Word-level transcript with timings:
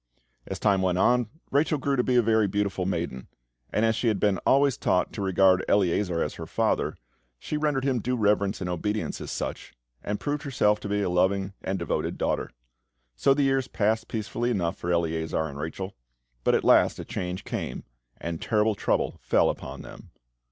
As 0.47 0.57
time 0.57 0.81
went 0.81 0.97
on, 0.97 1.29
Rachel 1.51 1.77
grew 1.77 1.93
up 1.93 1.97
to 1.97 2.03
be 2.03 2.15
a 2.15 2.23
very 2.23 2.47
beautiful 2.47 2.87
maiden; 2.87 3.27
and 3.71 3.85
as 3.85 3.95
she 3.95 4.07
had 4.07 4.19
been 4.19 4.39
always 4.47 4.75
taught 4.75 5.13
to 5.13 5.21
regard 5.21 5.63
Eleazar 5.67 6.23
as 6.23 6.33
her 6.33 6.47
father, 6.47 6.95
she 7.37 7.55
rendered 7.55 7.83
him 7.85 7.99
due 7.99 8.15
reverence 8.17 8.61
and 8.61 8.67
obedience 8.67 9.21
as 9.21 9.29
such, 9.29 9.75
and 10.03 10.19
proved 10.19 10.41
herself 10.41 10.79
to 10.79 10.89
be 10.89 11.03
a 11.03 11.09
loving 11.11 11.53
and 11.63 11.77
devoted 11.77 12.17
daughter. 12.17 12.49
So 13.15 13.35
the 13.35 13.43
years 13.43 13.67
passed 13.67 14.07
peacefully 14.07 14.49
enough 14.49 14.75
for 14.75 14.91
Eleazar 14.91 15.43
and 15.45 15.59
Rachel; 15.59 15.93
but 16.43 16.55
at 16.55 16.63
last 16.63 16.97
a 16.97 17.05
change 17.05 17.43
came, 17.43 17.83
and 18.19 18.41
terrible 18.41 18.73
trouble 18.73 19.19
fell 19.21 19.51
upon 19.51 19.83
them. 19.83 20.09